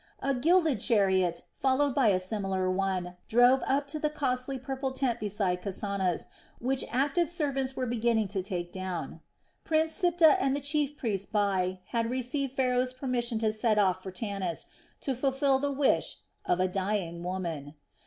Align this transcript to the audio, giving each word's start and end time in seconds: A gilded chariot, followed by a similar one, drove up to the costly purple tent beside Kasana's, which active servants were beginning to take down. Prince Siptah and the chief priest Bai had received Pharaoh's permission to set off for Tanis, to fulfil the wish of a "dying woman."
A 0.23 0.33
gilded 0.33 0.79
chariot, 0.79 1.43
followed 1.59 1.93
by 1.93 2.07
a 2.07 2.19
similar 2.19 2.71
one, 2.71 3.17
drove 3.27 3.61
up 3.67 3.85
to 3.89 3.99
the 3.99 4.09
costly 4.09 4.57
purple 4.57 4.91
tent 4.91 5.19
beside 5.19 5.61
Kasana's, 5.61 6.25
which 6.57 6.83
active 6.89 7.29
servants 7.29 7.75
were 7.75 7.85
beginning 7.85 8.27
to 8.29 8.41
take 8.41 8.71
down. 8.71 9.21
Prince 9.63 9.93
Siptah 9.93 10.37
and 10.41 10.55
the 10.55 10.59
chief 10.59 10.97
priest 10.97 11.31
Bai 11.31 11.81
had 11.89 12.09
received 12.09 12.53
Pharaoh's 12.53 12.93
permission 12.93 13.37
to 13.45 13.53
set 13.53 13.77
off 13.77 14.01
for 14.01 14.09
Tanis, 14.11 14.65
to 15.01 15.13
fulfil 15.13 15.59
the 15.59 15.71
wish 15.71 16.17
of 16.47 16.59
a 16.59 16.67
"dying 16.67 17.21
woman." 17.21 17.75